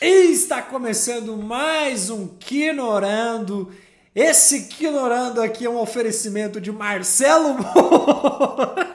[0.00, 3.70] Está começando mais um Quinorando.
[4.14, 8.88] Esse Quinorando aqui é um oferecimento de Marcelo Moura.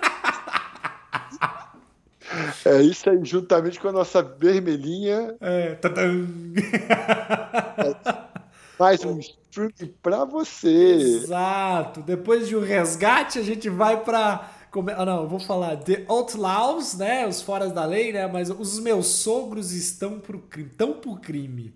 [2.65, 5.35] É isso aí, juntamente com a nossa vermelhinha.
[5.39, 6.27] É, tadam.
[8.83, 9.17] Mais um
[9.49, 9.71] filme
[10.01, 10.67] pra você.
[10.67, 12.01] Exato.
[12.01, 14.51] Depois de um resgate, a gente vai pra.
[14.69, 17.25] como- Ah, não, eu vou falar The Outlaws, né?
[17.25, 18.27] Os foras da lei, né?
[18.27, 20.69] Mas os meus sogros estão pro crime.
[20.69, 21.73] Estão pro crime.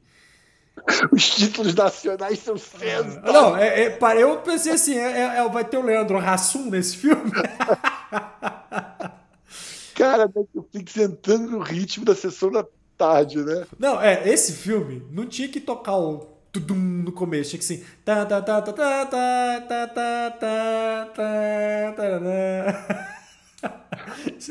[1.12, 3.18] Os títulos nacionais são sensacionais.
[3.24, 6.18] Ah, Não, é, é, para- eu pensei assim: é- é- é- vai ter o Leandro
[6.18, 7.32] Hassum nesse filme?
[9.96, 12.66] Cara, Netflix entrando no ritmo da sessão da
[12.98, 13.66] tarde, né?
[13.80, 17.84] Não, é, esse filme não tinha que tocar o tudum no começo, tinha que assim.
[18.04, 23.08] Tá, tá, tá, tá, tá, tá, tá, tá, tá, tá.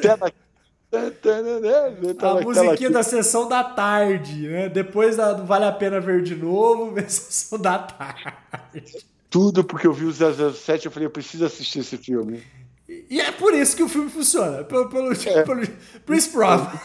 [0.01, 0.33] Tela-
[2.31, 4.69] A musiquinha da sessão da tarde, né?
[4.69, 8.33] Depois da, Vale a Pena Ver de novo, vem sessão da tarde.
[9.29, 12.43] Tudo porque eu vi o 007 eu falei, eu preciso assistir esse filme.
[12.89, 14.63] E é por isso que o filme funciona.
[14.65, 15.43] Pelo, pelo, É.
[15.43, 16.81] pelo, isso prova.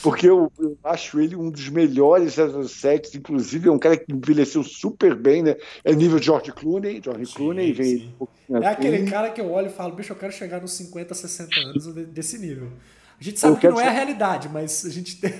[0.00, 4.62] Porque eu, eu acho ele um dos melhores 007, inclusive é um cara que envelheceu
[4.62, 5.56] super bem, né?
[5.84, 8.14] É nível George Clooney, George Sim, Clooney vem
[8.48, 9.06] um É aquele assim.
[9.06, 12.06] cara que eu olho e falo, bicho, eu quero chegar nos 50, 60 anos de-
[12.06, 12.68] desse nível.
[13.20, 15.30] A gente sabe Eu que não é a realidade, mas a gente tem.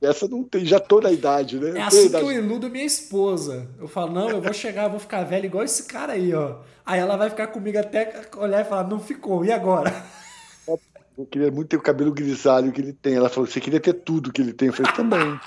[0.00, 1.78] Essa não tem já toda a idade, né?
[1.78, 3.68] É assim que eu iludo minha esposa.
[3.78, 6.58] Eu falo, não, eu vou chegar, eu vou ficar velho igual esse cara aí, ó.
[6.86, 9.90] Aí ela vai ficar comigo até olhar e falar, não ficou, e agora?
[11.20, 13.14] Eu queria muito ter o cabelo grisalho que ele tem.
[13.14, 14.68] Ela falou: você queria ter tudo que ele tem?
[14.68, 15.38] Eu falei: também.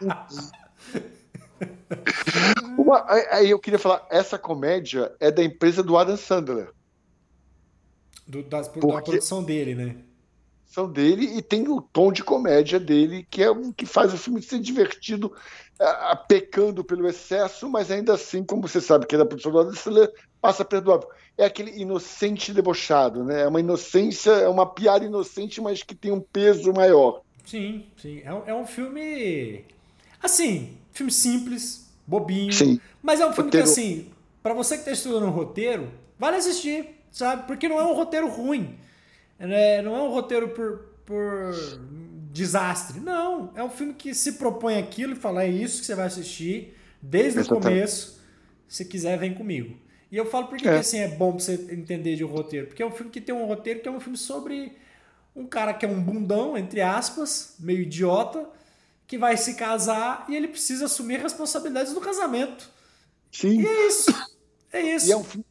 [2.78, 6.70] Uma- aí- eu queria falar: essa comédia é da empresa do Adam Sandler.
[8.26, 9.96] Do, das, da Porque- produção dele, né?
[10.68, 14.18] São dele e tem o tom de comédia dele, que é um que faz o
[14.18, 15.32] filme ser divertido,
[15.80, 19.74] ah, pecando pelo excesso, mas ainda assim, como você sabe que é da produção do
[19.74, 20.12] Sandler,
[20.42, 21.08] passa perdoável.
[21.38, 23.42] É aquele inocente debochado, né?
[23.42, 27.22] É uma inocência, é uma piada inocente, mas que tem um peso maior.
[27.46, 28.20] Sim, sim.
[28.22, 29.64] É, um- é um filme.
[30.22, 32.52] Assim, filme simples, bobinho.
[32.52, 32.78] Sim.
[33.02, 34.10] Mas é um filme Roteiro- que, assim,
[34.42, 37.46] pra você que tá estudando um roteiro, vale assistir, sabe?
[37.46, 38.76] Porque não é um roteiro ruim.
[39.38, 41.54] É, não é um roteiro por, por
[42.32, 43.00] desastre.
[43.00, 43.52] Não.
[43.54, 46.74] É um filme que se propõe aquilo e fala: é isso que você vai assistir
[47.00, 48.18] desde o começo.
[48.66, 49.76] Se quiser, vem comigo.
[50.10, 50.72] E eu falo por que, É.
[50.72, 52.66] que assim é bom pra você entender de roteiro.
[52.66, 54.72] Porque é um filme que tem um roteiro que é um filme sobre
[55.36, 58.48] um cara que é um bundão, entre aspas, meio idiota,
[59.06, 62.68] que vai se casar e ele precisa assumir responsabilidades do casamento.
[63.30, 63.60] Sim.
[63.60, 64.10] E é isso.
[64.70, 65.06] É isso.
[65.08, 65.46] E é um filme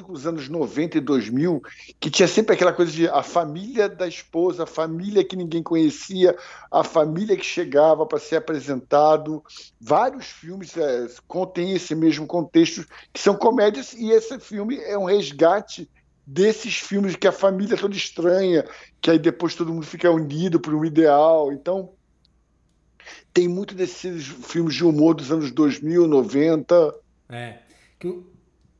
[0.00, 1.62] com os anos 90 e 2000,
[2.00, 6.36] que tinha sempre aquela coisa de a família da esposa, a família que ninguém conhecia,
[6.70, 9.42] a família que chegava para ser apresentado.
[9.80, 15.04] Vários filmes é, contêm esse mesmo contexto, que são comédias, e esse filme é um
[15.04, 15.88] resgate
[16.26, 18.64] desses filmes que a família é toda estranha,
[19.00, 21.52] que aí depois todo mundo fica unido por um ideal.
[21.52, 21.90] Então,
[23.32, 26.94] tem muito desses filmes de humor dos anos 2000, 90.
[27.28, 27.58] É.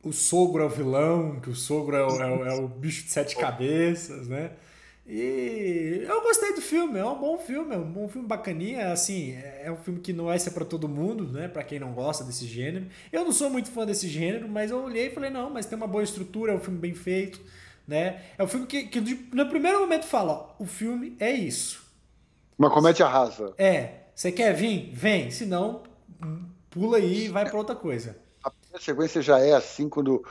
[0.03, 3.05] o, sogro é o vilão, que o sogro é o, é o- é o bicho
[3.05, 4.53] de sete cabeças, né?
[5.07, 9.33] E eu gostei do filme, é um bom filme, é um bom filme bacaninha, assim,
[9.33, 11.93] é é um filme que não vai ser pra todo mundo, né, Pra quem não
[11.93, 12.87] gosta desse gênero.
[13.13, 15.77] Eu não sou muito fã desse gênero, mas eu olhei e falei, não, mas tem
[15.77, 17.41] uma boa estrutura, é um filme bem feito,
[17.87, 18.23] né?
[18.39, 19.01] É um filme que, que
[19.33, 21.83] no primeiro momento fala, ó, o filme é isso.
[22.59, 23.53] Uma comédia rasa.
[23.59, 24.91] É, você quer vir?
[24.93, 25.83] Vem, se não,
[26.71, 28.17] pula aí e vai pra outra coisa.
[28.75, 30.25] A sequência já é assim, quando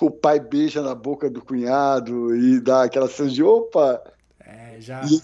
[0.00, 4.02] o pai beija na boca do cunhado e dá aquela cena de opa,
[4.40, 5.02] É, já...
[5.04, 5.20] e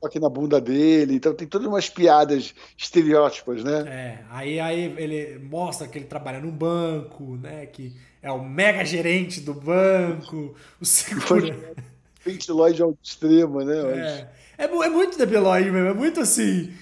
[0.00, 1.14] toca na bunda dele.
[1.14, 3.84] Então tem todas umas piadas estereótipas, né?
[3.86, 7.66] É, aí, aí ele mostra que ele trabalha num banco, né?
[7.66, 11.74] Que é o mega gerente do banco, o segura.
[12.24, 14.28] Pentiloide ao extremo, né?
[14.56, 16.72] É, é, é muito debilóide mesmo, é muito assim.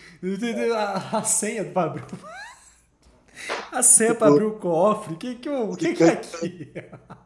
[0.76, 2.04] A, a senha pra abrir.
[3.72, 5.14] O- A senha pra abrir o cofre.
[5.14, 6.72] O que, que, eu- que, que é aqui?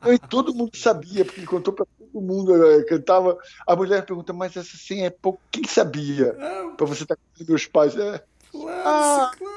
[0.07, 3.39] E todo mundo sabia, porque ele contou para todo mundo, eh, cantava.
[3.67, 5.41] A mulher pergunta, mas essa senha é pouco.
[5.51, 6.37] Quem sabia?
[6.39, 7.97] É, Para você estar com meus pais.
[7.97, 9.31] É, fulano, Ah.
[9.33, 9.55] ciclano.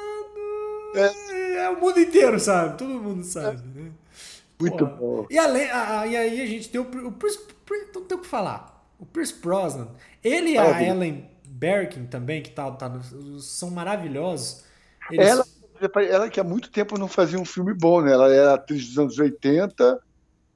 [0.95, 1.69] É.
[1.69, 3.91] o mundo inteiro sabe, todo mundo sabe, né?
[4.59, 4.95] muito Porra.
[4.97, 5.27] bom.
[5.29, 7.45] E, além, a- a- e aí a gente tem o, o Pierce-
[7.93, 8.83] não tem o que falar.
[8.99, 9.89] O Pierce Brosnan,
[10.23, 10.81] ele e a.
[10.81, 14.63] Ellen Barkin também, que tá, tá no- são maravilhosos.
[15.11, 15.45] Eles- Ela
[16.09, 18.11] ela que há muito tempo não fazia um filme bom, né?
[18.11, 19.99] Ela era atriz dos anos 80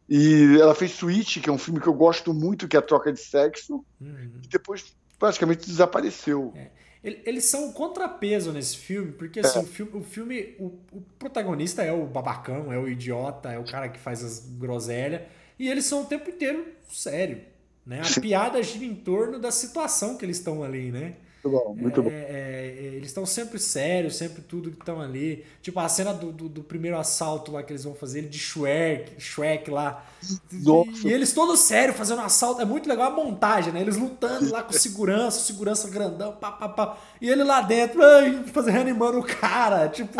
[0.10, 2.82] e ela fez Switch, que é um filme que eu gosto muito, que é a
[2.82, 4.32] troca de sexo, uhum.
[4.44, 6.54] e depois praticamente desapareceu.
[6.56, 6.68] É.
[7.04, 9.62] Eles são um contrapeso nesse filme, porque assim, é.
[9.64, 13.64] o filme, o, filme o, o, protagonista é o babacão, é o idiota, é o
[13.64, 15.22] cara que faz as groselhas,
[15.58, 17.42] e eles são o tempo inteiro sério.
[17.84, 18.02] Né?
[18.02, 21.16] A piada gira em torno da situação que eles estão ali, né?
[21.44, 22.10] Muito bom, muito é, bom.
[22.12, 25.44] É, é, eles estão sempre sérios, sempre tudo que estão ali.
[25.62, 28.38] Tipo, a cena do, do, do, primeiro assalto lá que eles vão fazer, ele de
[28.38, 30.06] Shrek, Shrek lá.
[30.52, 32.62] E, e, eles todos sérios fazendo um assalto.
[32.62, 33.82] É muito legal a montagem, né?
[33.82, 36.98] Eles lutando lá com segurança, segurança grandão, pá, pá, pá.
[37.20, 39.90] E ele lá dentro, ai, fazendo reanimando o cara.
[40.02, 40.18] Tipo,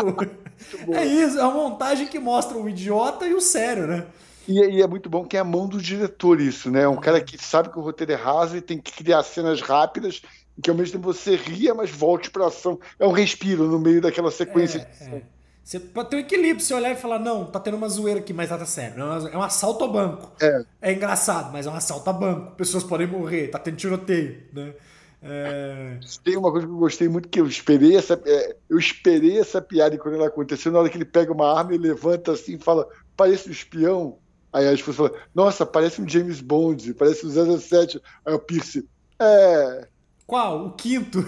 [0.92, 4.06] é isso, é uma montagem que mostra o idiota e o sério, né?
[4.46, 6.86] E, e, é muito bom que é a mão do diretor isso, né?
[6.88, 10.20] Um cara que sabe que o roteiro é raso e tem que criar cenas rápidas
[10.62, 12.78] que ao mesmo tempo você ria, mas volte para ação.
[12.98, 14.86] É um respiro no meio daquela sequência.
[15.00, 15.22] É, é.
[15.64, 18.32] Você pode ter um equilíbrio, você olhar e falar, não, tá tendo uma zoeira aqui,
[18.32, 19.02] mas tá sério.
[19.32, 20.32] É um assalto a banco.
[20.40, 20.64] É.
[20.80, 22.56] é engraçado, mas é um assalto a banco.
[22.56, 24.74] Pessoas podem morrer, tá tendo tiroteio, né?
[25.22, 25.98] É...
[26.24, 29.62] Tem uma coisa que eu gostei muito que eu esperei essa, é, eu esperei essa
[29.62, 32.58] piada e quando ela aconteceu, na hora que ele pega uma arma e levanta assim,
[32.58, 34.18] fala, parece um espião.
[34.52, 38.02] Aí as pessoas falam, nossa, parece um James Bond, parece um 007.
[38.26, 38.86] Aí o Pierce,
[39.18, 39.88] é,
[40.26, 40.66] qual?
[40.66, 41.24] O quinto.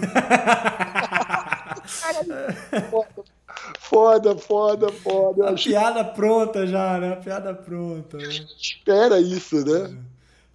[3.79, 5.47] foda, foda, foda.
[5.47, 5.69] A acho...
[5.69, 7.13] piada pronta já, né?
[7.13, 8.17] A piada pronta.
[8.17, 8.27] Né?
[8.59, 9.95] Espera isso, né?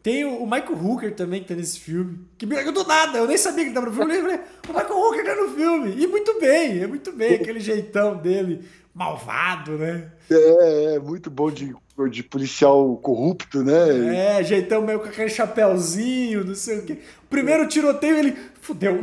[0.02, 2.20] Tem o, Michael Hooker também que tá nesse filme.
[2.38, 4.16] Que do nada, eu nem sabia que ele tava no filme.
[4.16, 6.02] Eu falei, o Michael Hooker tá no filme.
[6.02, 8.64] E muito bem, é muito bem, aquele jeitão dele,
[8.94, 10.10] malvado, né?
[10.30, 11.74] É, é muito bom de
[12.08, 14.38] de policial corrupto, né?
[14.38, 16.98] É, jeitão meio com aquele chapéuzinho, não sei o quê.
[17.28, 18.36] Primeiro tiroteio, ele.
[18.60, 19.00] Fudeu.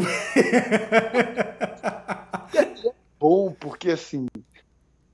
[2.54, 4.28] É bom, porque assim.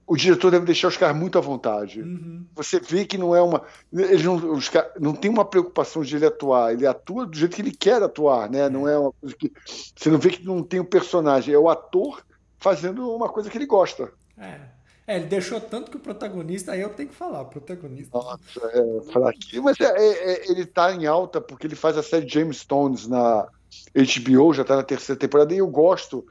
[0.06, 2.01] O diretor deve deixar os caras muito à vontade.
[2.01, 2.45] Uhum.
[2.56, 3.63] Você vê que não é uma.
[3.91, 4.69] Ele não, os
[5.00, 6.74] não tem uma preocupação de ele atuar.
[6.74, 8.69] Ele atua do jeito que ele quer atuar, né?
[8.69, 9.51] Não é uma coisa que.
[9.95, 11.53] Você não vê que não tem o um personagem.
[11.53, 12.24] É o ator
[12.59, 14.12] fazendo uma coisa que ele gosta.
[14.38, 14.72] É.
[15.05, 18.17] É, ele deixou tanto que o protagonista, aí eu tenho que falar, o protagonista.
[18.17, 22.03] Nossa, é, aqui, mas é, é, é ele tá em alta porque ele faz a
[22.03, 23.47] série James Stones na
[23.94, 26.25] HBO, já tá na terceira temporada, e eu gosto,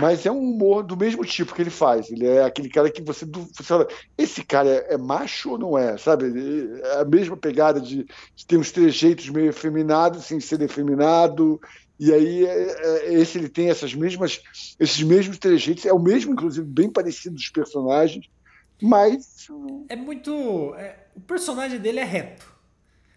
[0.00, 2.10] mas é um humor do mesmo tipo que ele faz.
[2.10, 3.86] Ele é aquele cara que você, você fala,
[4.18, 5.96] esse cara é, é, macho ou não é?
[5.96, 6.32] Sabe?
[6.82, 8.04] É a mesma pegada de,
[8.34, 11.60] de ter uns trejeitos meio efeminados sem ser efeminado.
[11.98, 14.42] E aí é, é, esse ele tem essas mesmas,
[14.80, 18.28] esses mesmos trejeitos, é o mesmo, inclusive, bem parecido dos personagens,
[18.82, 19.46] mas.
[19.88, 20.74] É muito.
[20.76, 22.52] É, o personagem dele é reto.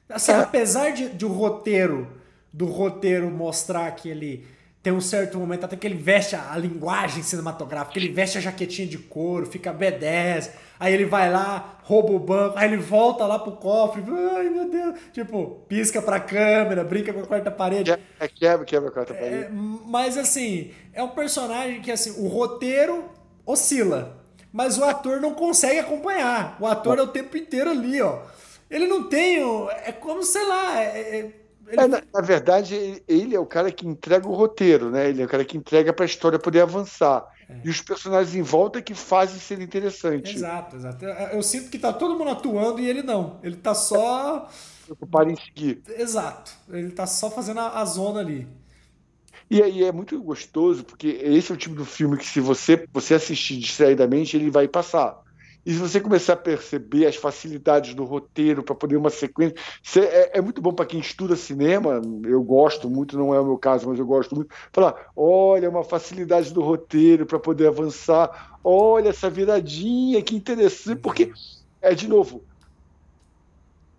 [0.07, 0.35] Assim, é.
[0.35, 2.07] apesar de, de o roteiro,
[2.53, 4.45] do roteiro mostrar que ele
[4.81, 8.87] tem um certo momento até que ele veste a, linguagem cinematográfica, ele veste a jaquetinha
[8.87, 13.37] de couro, fica B10, aí ele vai lá, rouba o banco, aí ele volta lá
[13.37, 14.03] pro cofre,
[14.35, 17.91] ai meu Deus, tipo, pisca pra câmera, brinca com a quarta parede.
[17.91, 19.43] É, quebra, quebra a quarta é, parede.
[19.43, 19.49] É,
[19.85, 23.09] mas assim, é um personagem que assim, o roteiro
[23.45, 24.23] oscila,
[24.53, 26.57] mas o ator não consegue acompanhar.
[26.59, 28.21] O ator é o tempo inteiro ali, ó.
[28.69, 29.39] Ele não tem.
[29.85, 30.81] É como, sei lá.
[30.81, 31.31] É, é
[31.67, 31.81] ele...
[31.81, 35.09] É, na, na, verdade, ele é o cara que entrega o roteiro, né?
[35.09, 37.27] Ele é o cara que entrega para a história poder avançar.
[37.49, 37.61] É.
[37.63, 40.35] E os personagens em volta que fazem ser interessante.
[40.35, 41.05] Exato, exato.
[41.05, 43.39] Eu, eu, sinto que tá todo mundo atuando e ele não.
[43.43, 44.49] Ele tá só.
[44.85, 45.81] Preocupado em seguir.
[45.97, 46.51] Exato.
[46.69, 48.47] Ele tá só fazendo a, a zona ali.
[49.49, 52.85] E aí é muito gostoso, porque esse é o tipo do filme que, se você,
[52.91, 55.21] você assistir distraidamente, ele vai passar.
[55.67, 59.53] E se você começar a perceber as facilidades do roteiro para poder uma sequência,
[59.97, 62.01] é, é, muito bom para quem estuda cinema.
[62.23, 64.49] Eu gosto muito, não é o meu caso, mas eu gosto muito.
[64.71, 68.57] Falar, olha, uma facilidade do roteiro para poder avançar.
[68.63, 71.01] Olha essa viradinha, que interessante.
[71.01, 71.33] Porque,
[71.81, 72.45] é de novo,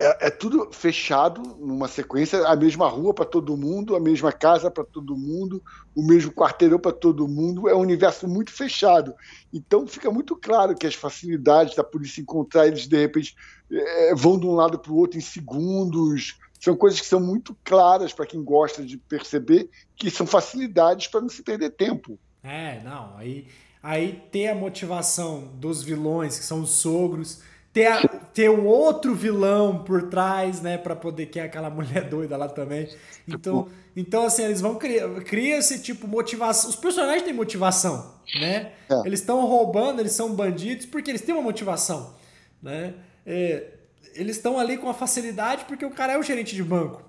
[0.00, 4.70] é, é, tudo fechado numa sequência, a mesma rua para todo mundo, a mesma casa
[4.70, 5.60] para todo mundo,
[5.92, 9.12] o mesmo quarteirão para todo mundo, é um universo muito fechado.
[9.52, 13.34] Então fica muito claro que as facilidades da polícia encontrar eles de repente
[13.70, 16.38] é, vão de um lado para o outro em segundos.
[16.60, 21.20] São coisas que são muito claras para quem gosta de perceber que são facilidades para
[21.20, 22.16] não se perder tempo.
[22.40, 23.48] É, não, aí,
[23.82, 28.00] aí ter a motivação dos vilões, que são os sogros ter, a,
[28.32, 32.48] ter um outro vilão por trás, né, para poder que é aquela mulher doida lá
[32.48, 32.88] também.
[33.26, 36.70] Então, então assim, eles vão criar cria esse tipo motivação.
[36.70, 38.72] Os personagens têm motivação, né?
[38.88, 39.06] É.
[39.06, 42.14] Eles estão roubando, eles são bandidos porque eles têm uma motivação,
[42.62, 42.94] né?
[43.26, 43.66] É,
[44.14, 47.02] eles estão ali com a facilidade porque o cara é o gerente de banco.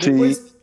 [0.00, 0.12] Sim.
[0.12, 0.56] Depois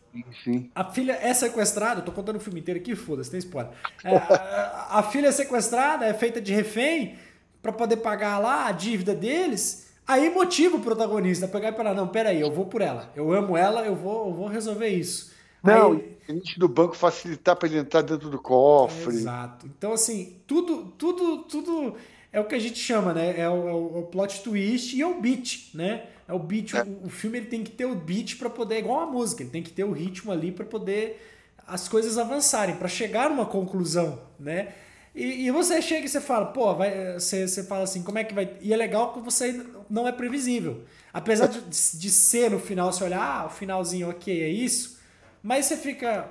[0.44, 0.70] Sim.
[0.76, 3.72] A filha é sequestrada, eu tô contando o filme inteiro aqui, foda-se, tem spoiler.
[4.04, 7.18] É, a, a, filha é sequestrada, é feita de refém
[7.64, 9.88] para poder pagar lá a dívida deles.
[10.06, 13.10] Aí motiva o protagonista a pegar e falar: não, peraí, eu vou por ela.
[13.16, 15.32] Eu amo ela, eu vou, eu vou resolver isso.
[15.64, 19.16] Não, Aí, gente do banco facilitar para ele entrar dentro do cofre.
[19.16, 19.66] Exato.
[19.66, 21.96] Então, assim, tudo, tudo, tudo
[22.34, 23.40] é o que a gente chama, né?
[23.40, 26.08] É o, é o, é plot twist e é o beat, né?
[26.28, 26.74] É o beat.
[26.74, 26.82] É.
[26.82, 29.52] O, o, filme ele tem que ter o beat para poder, igual a música, ele
[29.52, 31.30] tem que ter o ritmo ali para poder
[31.66, 34.74] as coisas avançarem, para chegar numa conclusão, né?
[35.16, 38.24] E, e, você chega e você fala, pô, vai, você, você fala assim, como é
[38.24, 38.58] que vai.
[38.62, 40.84] E é legal que você não é previsível.
[41.14, 45.00] Apesar de, de ser no final, você olhar, ah, o finalzinho, ok, é isso.
[45.42, 46.28] Mas você fica.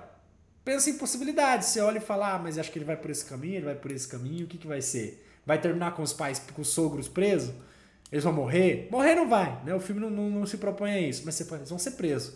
[0.65, 1.69] Pensa em possibilidades.
[1.69, 3.75] Você olha e fala, ah, mas acho que ele vai por esse caminho, ele vai
[3.75, 5.25] por esse caminho, o que, que vai ser?
[5.47, 7.55] Vai terminar com os pais, com os sogros presos?
[8.11, 8.89] Eles vão morrer?
[8.91, 9.75] Morrer não vai, né?
[9.75, 12.35] O filme não, não, não se propõe a isso, mas você, eles vão ser presos.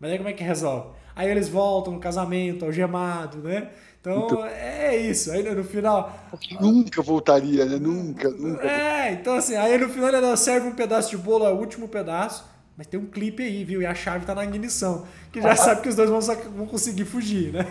[0.00, 0.88] Mas aí como é que resolve?
[1.14, 3.70] Aí eles voltam no casamento, algemado, né?
[4.00, 5.32] Então, então é isso.
[5.32, 6.28] Aí no final.
[6.60, 7.78] Nunca voltaria, né?
[7.78, 8.66] Nunca, nunca.
[8.66, 11.88] É, então assim, aí no final ele serve um pedaço de bolo, é o último
[11.88, 12.44] pedaço.
[12.76, 13.80] Mas tem um clipe aí, viu?
[13.80, 15.06] E a chave tá na ignição.
[15.32, 16.20] Que já sabe que os dois vão,
[16.54, 17.64] vão conseguir fugir, né?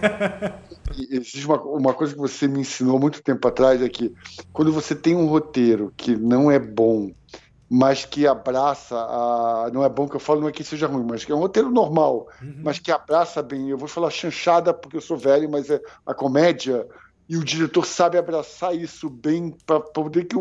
[1.11, 4.11] Existe uma, uma coisa que você me ensinou muito tempo atrás: é que
[4.51, 7.11] quando você tem um roteiro que não é bom,
[7.69, 9.69] mas que abraça a.
[9.73, 11.39] Não é bom que eu falo, não é que seja ruim, mas que é um
[11.39, 12.61] roteiro normal, uhum.
[12.63, 13.69] mas que abraça bem.
[13.69, 16.87] Eu vou falar chanchada porque eu sou velho, mas é a comédia.
[17.27, 20.35] E o diretor sabe abraçar isso bem para poder, que,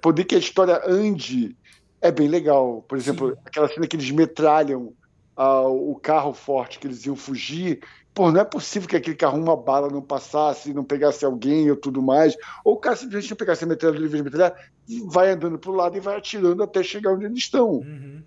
[0.00, 1.54] poder que a história ande
[2.00, 2.82] é bem legal.
[2.88, 3.36] Por exemplo, Sim.
[3.44, 4.94] aquela cena que eles metralham
[5.36, 7.80] uh, o carro forte que eles iam fugir.
[8.14, 11.76] Pô, não é possível que aquele carro, uma bala não passasse, não pegasse alguém ou
[11.76, 12.36] tudo mais.
[12.64, 14.70] Ou o cara simplesmente não pegasse a metralhadora vez de metralhar,
[15.06, 17.70] vai andando para o lado e vai atirando até chegar onde eles estão.
[17.78, 18.22] Uhum.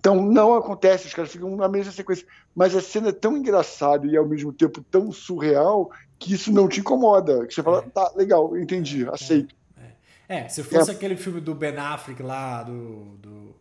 [0.00, 2.26] Então não acontece, os caras ficam na mesma sequência.
[2.56, 6.66] Mas a cena é tão engraçada e ao mesmo tempo tão surreal que isso não
[6.68, 7.46] te incomoda.
[7.46, 7.90] Que você fala, é.
[7.90, 9.14] tá, legal, entendi, é.
[9.14, 9.54] aceito.
[10.28, 10.94] É, se fosse é.
[10.94, 13.16] aquele filme do Ben Affleck lá, do.
[13.16, 13.54] do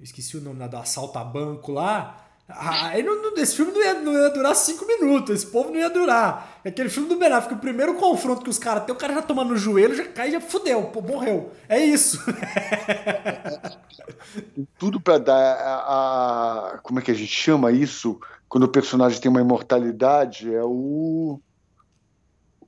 [0.00, 2.25] esqueci o nome lá, do assalto a banco lá.
[2.48, 5.80] Aí não, não, esse filme não ia, não ia durar cinco minutos, esse povo não
[5.80, 6.60] ia durar.
[6.64, 9.22] Aquele filme do Ben Affleck, o primeiro confronto que os caras têm, o cara já
[9.22, 11.50] toma no joelho, já cai, já fudeu, pô, morreu.
[11.68, 12.22] É isso.
[14.78, 18.20] Tudo para dar a, a, Como é que a gente chama isso?
[18.48, 21.40] Quando o personagem tem uma imortalidade, é o.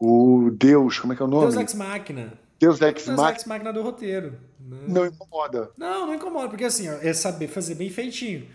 [0.00, 1.42] O Deus, como é que é o nome?
[1.42, 2.32] Deus Ex Machina.
[2.58, 3.16] Deus Ex Machina.
[3.16, 4.38] Deus Ex Machina do roteiro.
[4.60, 4.78] Né?
[4.88, 5.70] Não incomoda.
[5.76, 8.48] Não, não incomoda, porque assim, é saber fazer bem feitinho.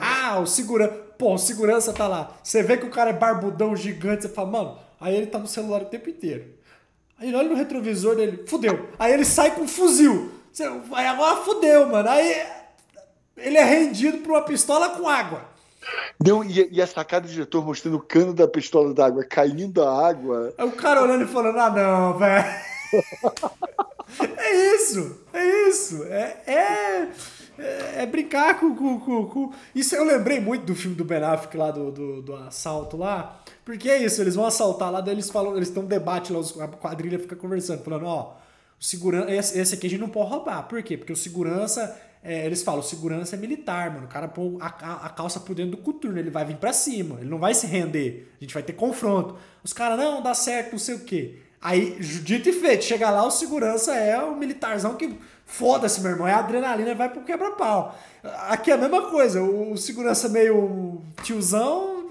[0.00, 0.94] Ah, o segurança.
[1.18, 2.32] Pô, o segurança tá lá.
[2.42, 5.48] Você vê que o cara é barbudão gigante, você fala, mano, aí ele tá no
[5.48, 6.44] celular o tempo inteiro.
[7.18, 8.88] Aí ele olha no retrovisor dele, fudeu.
[8.98, 10.30] Aí ele sai com um fuzil.
[10.52, 12.08] Você, aí agora fudeu, mano.
[12.08, 12.46] Aí
[13.36, 15.44] ele é rendido por uma pistola com água.
[16.24, 20.08] Não, e, e a sacada do diretor mostrando o cano da pistola d'água caindo a
[20.08, 20.52] água.
[20.58, 22.44] Aí o cara olhando e falando, ah não, velho.
[24.38, 26.04] é isso, é isso.
[26.04, 27.08] É, é,
[27.58, 31.56] é, brincar com, com, com, com, Isso eu lembrei muito do filme do Ben Affleck
[31.56, 33.40] lá, do, do, do assalto lá.
[33.64, 36.40] Porque é isso, eles vão assaltar lá, daí eles falam, eles têm um debate lá,
[36.64, 38.36] a quadrilha fica conversando, falando, ó,
[38.80, 40.62] o segurança, esse, esse aqui a gente não pode roubar.
[40.68, 40.96] Por quê?
[40.96, 44.06] Porque o segurança é, eles falam, segurança é militar, mano.
[44.06, 46.72] O cara põe a, a, a, calça por dentro do coturno, ele vai vir para
[46.72, 48.32] cima, ele não vai se render.
[48.40, 49.36] A gente vai ter confronto.
[49.62, 51.38] Os caras, não, dá certo, não sei o quê.
[51.60, 56.28] Aí, dito e feito, chega lá, o segurança é o militarzão que foda-se, meu irmão,
[56.28, 57.98] é adrenalina, vai pro quebra-pau.
[58.48, 62.10] Aqui é a mesma coisa, o, segurança meio tiozão,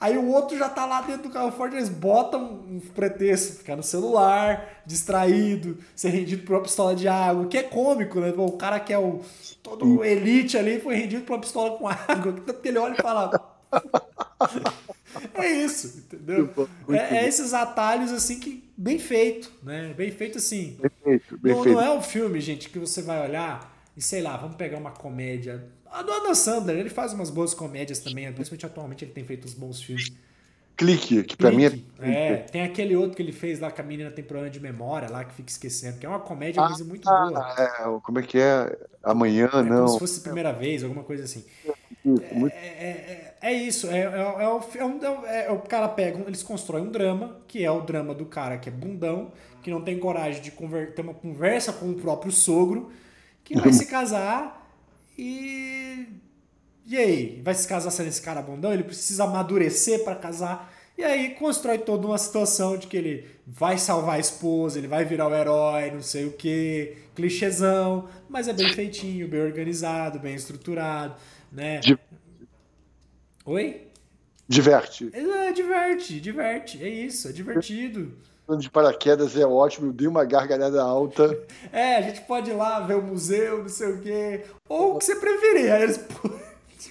[0.00, 3.74] aí o outro já tá lá dentro do carro forte, eles botam um pretexto, ficar
[3.74, 8.32] no celular, distraído, ser rendido por uma pistola de água, que é cômico, né?
[8.34, 9.20] O cara que é o
[9.60, 13.58] todo elite ali foi rendido por uma pistola com água, que ele olha e fala.
[15.34, 16.48] É isso, entendeu?
[16.90, 19.92] É, é, esses atalhos assim que bem feito, né?
[19.96, 20.78] Bem feito assim.
[21.54, 24.78] Não, não é um filme, gente, que você vai olhar e sei lá, vamos pegar
[24.78, 25.64] uma comédia.
[25.90, 29.46] A do Adam Sandler, ele faz umas boas comédias também, principalmente atualmente ele tem feito
[29.46, 30.12] uns bons filmes.
[30.76, 31.76] Clique, que pra Clique.
[31.76, 32.32] mim é...
[32.32, 32.36] é.
[32.36, 35.24] Tem aquele outro que ele fez lá com a menina tem problema de memória lá,
[35.24, 37.54] que fica esquecendo, que é uma comédia, ah, mas muito boa.
[37.58, 38.78] É, como é que é?
[39.02, 39.86] Amanhã, é, não.
[39.86, 41.44] Como se fosse a primeira vez, alguma coisa assim.
[42.06, 47.36] É, é, é, isso, é, é, o, é, o cara pega, eles constroem um drama,
[47.48, 49.32] que é o drama do cara que é bundão,
[49.68, 52.90] que não tem coragem de ter uma conversa com o próprio sogro,
[53.44, 54.66] que vai se casar
[55.16, 56.06] e.
[56.86, 57.42] E aí?
[57.44, 58.72] Vai se casar sendo esse cara bundão?
[58.72, 60.72] Ele precisa amadurecer para casar.
[60.96, 65.04] E aí constrói toda uma situação de que ele vai salvar a esposa, ele vai
[65.04, 70.34] virar o herói, não sei o que, clichêzão, mas é bem feitinho, bem organizado, bem
[70.34, 71.14] estruturado
[71.52, 71.80] né?
[73.44, 73.86] Oi?
[74.48, 75.10] Diverte.
[75.12, 76.82] É, diverte, diverte.
[76.82, 78.16] É isso, é divertido.
[78.56, 81.38] De paraquedas é ótimo, eu dei uma gargalhada alta.
[81.72, 84.44] É, a gente pode ir lá ver o museu, não sei o quê.
[84.68, 85.72] Ou o que você preferir.
[85.72, 86.00] Aí eles.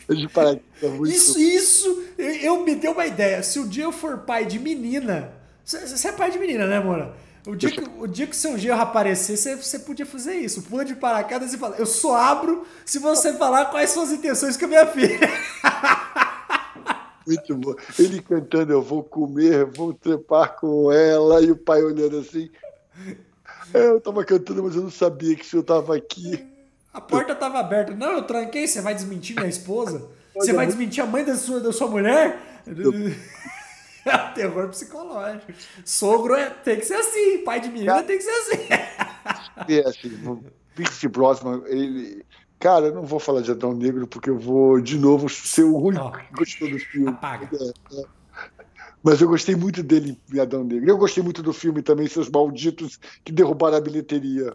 [0.10, 0.88] De paraquedas, é.
[1.10, 3.44] Isso, isso, eu, eu me dei uma ideia.
[3.44, 5.34] Se um dia eu for pai de menina.
[5.66, 7.14] Você é pai de menina, né, Mora?
[7.46, 10.64] O dia, que, o dia que seu genro aparecer, você, você podia fazer isso.
[10.64, 14.58] Pula de paraquedas e fala: Eu só abro se você falar quais são as intenções
[14.58, 15.18] com a minha filha.
[17.28, 17.76] Muito bom.
[18.00, 21.42] Ele cantando: Eu vou comer, vou trepar com ela.
[21.42, 22.50] E o pai olhando assim.
[23.74, 26.48] É, eu tava cantando, mas eu não sabia que o senhor tava aqui.
[26.94, 27.94] A porta tava aberta.
[27.94, 28.66] Não, eu tranquei.
[28.66, 30.08] Você vai desmentir minha esposa?
[30.34, 32.40] Você vai desmentir a mãe da sua, da sua mulher?
[34.08, 35.52] É terror psicológico.
[35.84, 38.68] Sogro é, tem que ser assim, pai de menina tem que ser assim.
[39.68, 40.40] É assim,
[40.74, 42.24] Pierce Brosnan, ele.
[42.60, 45.78] Cara, eu não vou falar de Adão Negro porque eu vou de novo ser o
[45.78, 47.10] único que gostou do filme.
[47.10, 47.50] Apaga.
[47.56, 48.06] É, é.
[49.04, 50.90] Mas eu gostei muito dele em Adão Negro.
[50.90, 54.54] Eu gostei muito do filme também, Seus Malditos, que derrubaram a bilheteria.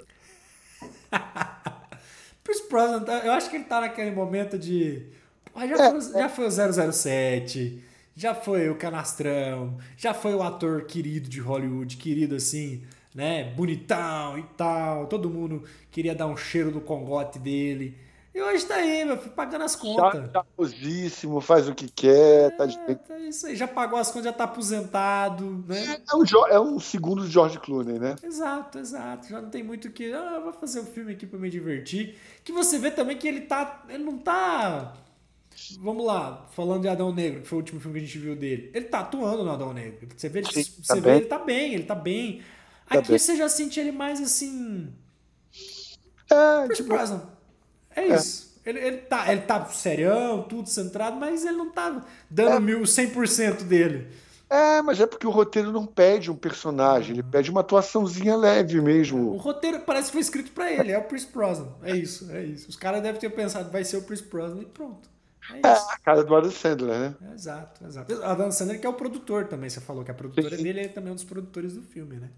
[2.42, 5.06] Pierce Brosnan, eu acho que ele tá naquele momento de.
[5.54, 7.82] Já, é, foi, já foi o 007
[8.14, 12.82] já foi o canastrão, já foi o ator querido de Hollywood, querido assim,
[13.14, 13.44] né?
[13.44, 15.06] Bonitão e tal.
[15.06, 17.96] Todo mundo queria dar um cheiro do congote dele.
[18.34, 20.30] E hoje tá aí, meu filho, pagando as contas.
[20.32, 22.94] Charmosíssimo, faz o que quer, tá é, tá de...
[22.96, 26.00] Tá isso aí, já pagou as contas, já tá aposentado, né?
[26.10, 28.16] É um, é um segundo George Clooney, né?
[28.22, 29.28] Exato, exato.
[29.28, 30.14] Já não tem muito que.
[30.14, 32.16] Ah, vou fazer um filme aqui pra me divertir.
[32.42, 33.84] Que você vê também que ele tá.
[33.90, 34.94] Ele não tá
[35.80, 38.34] Vamos lá, falando de Adão Negro, que foi o último filme que a gente viu
[38.34, 38.70] dele.
[38.74, 40.08] Ele tá atuando no Adão Negro.
[40.16, 42.42] Você vê, Sim, você tá vê ele tá bem, ele tá bem.
[42.88, 44.92] Tá Aqui você já sente ele mais assim.
[46.30, 46.94] É, tipo,
[47.94, 48.48] é isso.
[48.48, 48.70] É.
[48.70, 52.60] Ele, ele, tá, ele tá serião, tudo centrado, mas ele não tá dando é.
[52.60, 54.08] mil, 100% dele.
[54.48, 58.80] É, mas é porque o roteiro não pede um personagem, ele pede uma atuaçãozinha leve
[58.80, 59.30] mesmo.
[59.30, 61.72] O roteiro parece que foi escrito para ele, é o Chris Brosnan.
[61.82, 62.68] É isso, é isso.
[62.68, 65.08] Os caras devem ter pensado, vai ser o Chris Brosnan e pronto.
[65.50, 67.14] É, é a cara do Adam Sandler, né?
[67.34, 68.14] Exato, exato.
[68.14, 70.62] O Adam Sandler que é o produtor também, você falou que a produtora Sim.
[70.62, 72.28] dele é também um dos produtores do filme, né?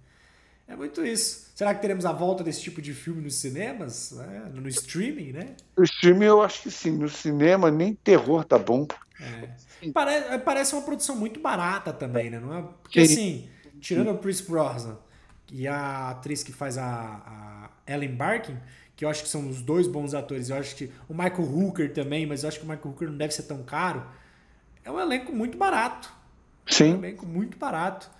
[0.67, 1.53] É muito isso.
[1.55, 4.13] Será que teremos a volta desse tipo de filme nos cinemas?
[4.13, 4.51] Né?
[4.55, 5.57] No streaming, né?
[5.77, 6.93] No streaming eu acho que sim.
[6.93, 8.87] No cinema nem terror tá bom.
[9.21, 9.91] É.
[9.93, 12.41] Parece, parece uma produção muito barata também, né?
[12.41, 12.63] Não é?
[12.83, 13.13] Porque sim.
[13.13, 13.49] assim,
[13.81, 14.97] tirando o Chris Brosnan
[15.53, 18.57] e a atriz que faz a, a Ellen Barkin,
[18.97, 20.49] que eu acho que são os dois bons atores.
[20.49, 23.17] Eu acho que o Michael Hooker também, mas eu acho que o Michael Hooker não
[23.17, 24.05] deve ser tão caro.
[24.83, 26.11] É um elenco muito barato.
[26.67, 26.93] Sim.
[26.93, 28.11] É um elenco muito barato.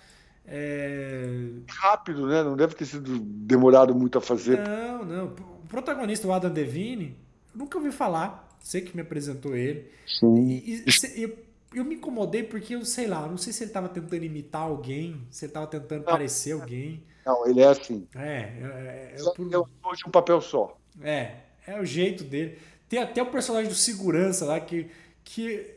[0.47, 1.49] É...
[1.67, 2.43] Rápido, né?
[2.43, 4.59] Não deve ter sido demorado muito a fazer.
[4.59, 5.25] Não, não.
[5.63, 7.17] O protagonista, o Adam Devine,
[7.53, 8.45] eu nunca ouvi falar.
[8.59, 9.91] Sei que me apresentou ele.
[10.07, 10.35] Sim.
[10.37, 11.37] E, e, eu,
[11.73, 15.21] eu me incomodei porque eu sei lá, não sei se ele estava tentando imitar alguém,
[15.29, 16.11] se ele estava tentando não.
[16.11, 17.03] parecer alguém.
[17.25, 18.07] Não, ele é assim.
[18.15, 20.77] É, é, é, é, é de um papel só.
[21.01, 21.31] É,
[21.67, 22.57] é o jeito dele.
[22.87, 24.87] Tem até o personagem do segurança lá que.
[25.23, 25.73] que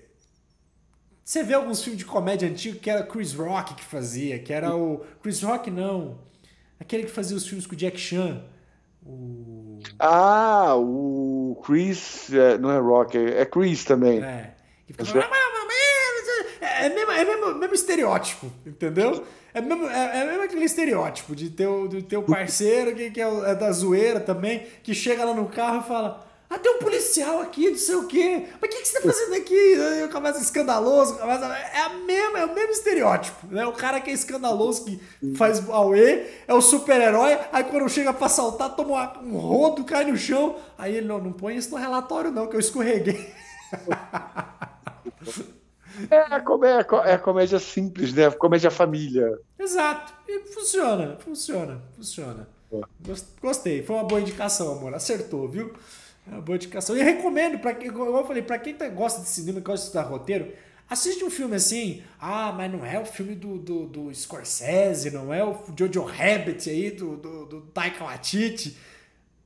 [1.29, 4.75] você vê alguns filmes de comédia antigo que era Chris Rock que fazia, que era
[4.75, 5.05] o.
[5.23, 6.19] Chris Rock não.
[6.81, 8.43] Aquele que fazia os filmes com o Jack Chan.
[9.05, 9.79] O...
[9.99, 12.33] Ah, o Chris.
[12.33, 14.25] É, não é Rock, é, é Chris também.
[14.25, 14.55] É.
[14.87, 15.29] Que fica...
[16.63, 19.23] É, é, mesmo, é mesmo, mesmo estereótipo, entendeu?
[19.53, 23.11] É mesmo, é, é mesmo aquele estereótipo de ter o, de ter o parceiro que,
[23.11, 26.27] que é, é, da zoeira também, que chega lá no carro e fala.
[26.51, 28.47] Ah, tem um policial aqui, não sei o quê.
[28.59, 29.55] Mas o que, que você tá fazendo aqui?
[30.01, 31.19] Eu começo escandaloso.
[31.19, 31.45] Começa...
[31.45, 33.47] É, a mesma, é o mesmo estereótipo.
[33.49, 33.67] Né?
[33.67, 34.99] O cara que é escandaloso, que
[35.37, 37.39] faz auê, é o super-herói.
[37.53, 40.57] Aí quando chega pra saltar, toma um rodo, cai no chão.
[40.79, 43.31] Aí ele, não, não põe isso no relatório, não, que eu escorreguei.
[46.11, 48.31] É, comédia, é comédia simples, né?
[48.31, 49.37] Comédia família.
[49.59, 50.13] Exato.
[50.29, 52.49] E funciona, funciona, funciona.
[53.43, 53.83] Gostei.
[53.83, 54.95] Foi uma boa indicação, amor.
[54.95, 55.73] Acertou, viu?
[56.31, 56.97] É uma boa indicação.
[56.97, 59.87] E recomendo, para quem, como eu falei, para quem tá, gosta de cinema, gosta de
[59.89, 60.53] estudar roteiro,
[60.89, 62.03] assiste um filme assim.
[62.21, 66.69] Ah, mas não é o filme do, do, do Scorsese, não é o Jojo Rabbit
[66.69, 68.77] aí, do, do, do Taika Waititi.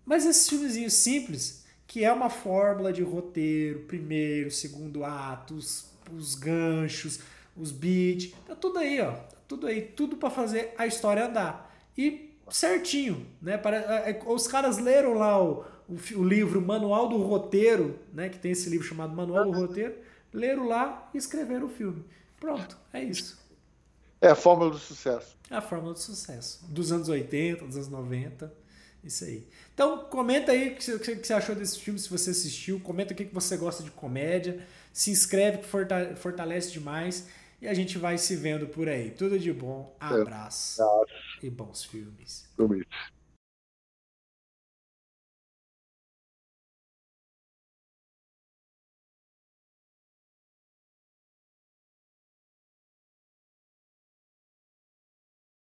[0.05, 7.21] Mas esses filmezinhos simples, que é uma fórmula de roteiro, primeiro, segundo atos, os ganchos,
[7.57, 9.13] os beats, tá tudo aí, ó.
[9.13, 11.73] Tá tudo aí, tudo para fazer a história andar.
[11.97, 13.61] E certinho, né?
[13.65, 18.29] É, é, os caras leram lá o, o, o, livro Manual do Roteiro, né?
[18.29, 19.95] Que tem esse livro chamado Manual do Roteiro,
[20.33, 22.05] leram lá e escreveram o filme.
[22.39, 23.41] Pronto, é isso.
[24.21, 25.37] É a fórmula do sucesso.
[25.51, 26.65] É a fórmula do sucesso.
[26.69, 28.53] Dos anos 80, dos anos 90.
[29.03, 29.47] Isso aí.
[29.75, 32.79] Então, comenta aí o que, que você achou desse filme, se você assistiu.
[32.81, 34.65] Comenta o que você gosta de comédia.
[34.93, 35.67] Se inscreve que
[36.17, 37.27] fortalece demais.
[37.61, 39.11] E a gente vai se vendo por aí.
[39.11, 39.97] Tudo de bom.
[39.99, 40.83] Abraço.
[40.83, 41.47] É.
[41.47, 42.49] E bons filmes.
[42.57, 42.85] Filmes.